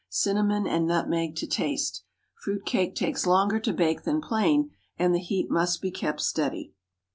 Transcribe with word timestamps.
Cinnamon 0.09 0.65
and 0.65 0.87
nutmeg 0.87 1.35
to 1.35 1.45
taste. 1.45 2.03
Fruit 2.33 2.65
cake 2.65 2.95
takes 2.95 3.27
longer 3.27 3.59
to 3.59 3.71
bake 3.71 4.01
than 4.01 4.19
plain, 4.19 4.71
and 4.97 5.13
the 5.13 5.19
heat 5.19 5.51
must 5.51 5.79
be 5.79 5.91
kept 5.91 6.21
steady. 6.21 6.73